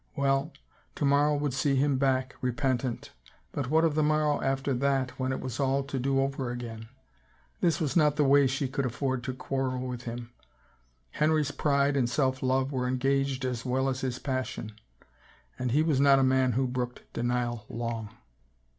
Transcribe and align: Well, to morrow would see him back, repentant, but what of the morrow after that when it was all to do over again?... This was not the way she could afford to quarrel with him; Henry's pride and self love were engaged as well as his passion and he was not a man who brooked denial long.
Well, 0.15 0.51
to 0.95 1.05
morrow 1.05 1.35
would 1.37 1.53
see 1.53 1.75
him 1.75 1.99
back, 1.99 2.33
repentant, 2.41 3.11
but 3.51 3.69
what 3.69 3.83
of 3.83 3.93
the 3.93 4.01
morrow 4.01 4.41
after 4.41 4.73
that 4.73 5.11
when 5.19 5.31
it 5.31 5.39
was 5.39 5.59
all 5.59 5.83
to 5.83 5.99
do 5.99 6.19
over 6.21 6.49
again?... 6.49 6.89
This 7.59 7.79
was 7.79 7.95
not 7.95 8.15
the 8.15 8.23
way 8.23 8.47
she 8.47 8.67
could 8.67 8.83
afford 8.87 9.23
to 9.25 9.33
quarrel 9.35 9.85
with 9.87 10.05
him; 10.05 10.31
Henry's 11.11 11.51
pride 11.51 11.95
and 11.95 12.09
self 12.09 12.41
love 12.41 12.71
were 12.71 12.87
engaged 12.87 13.45
as 13.45 13.63
well 13.63 13.87
as 13.87 14.01
his 14.01 14.17
passion 14.17 14.71
and 15.59 15.69
he 15.69 15.83
was 15.83 15.99
not 15.99 16.17
a 16.17 16.23
man 16.23 16.53
who 16.53 16.65
brooked 16.65 17.03
denial 17.13 17.67
long. 17.69 18.09